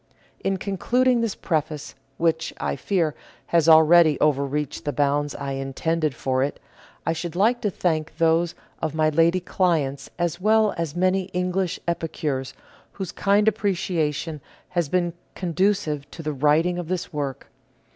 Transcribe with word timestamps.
In 0.43 0.57
concluding 0.57 1.21
this 1.21 1.35
preface, 1.35 1.93
which, 2.17 2.55
I 2.59 2.75
fear, 2.75 3.13
has 3.45 3.69
already 3.69 4.19
over 4.19 4.41
PREFACE 4.41 4.51
reached 4.51 4.85
the 4.85 4.91
bounds 4.91 5.35
I 5.35 5.51
intended 5.51 6.15
for 6.15 6.41
it, 6.41 6.59
I 7.05 7.13
should 7.13 7.35
like 7.35 7.61
to 7.61 7.69
thank 7.69 8.17
those 8.17 8.55
of 8.81 8.95
my 8.95 9.09
lady 9.09 9.39
clients 9.39 10.09
as 10.17 10.41
well 10.41 10.73
as 10.75 10.95
many 10.95 11.25
English 11.33 11.79
epicures 11.87 12.55
whose 12.93 13.11
kind 13.11 13.47
appreciation 13.47 14.41
has 14.69 14.89
been 14.89 15.13
conducive 15.35 16.09
to 16.09 16.23
the 16.23 16.33
writing 16.33 16.79
of 16.79 16.87
this 16.87 17.13
work. 17.13 17.51